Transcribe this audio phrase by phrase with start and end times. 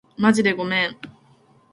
[0.17, 0.97] まじでごめん